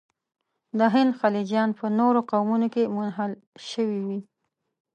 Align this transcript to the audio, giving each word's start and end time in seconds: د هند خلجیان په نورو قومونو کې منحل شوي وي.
د 0.77 0.79
هند 0.93 1.11
خلجیان 1.19 1.69
په 1.79 1.85
نورو 1.99 2.19
قومونو 2.31 2.67
کې 2.73 2.91
منحل 2.95 3.31
شوي 3.69 4.01
وي. 4.07 4.19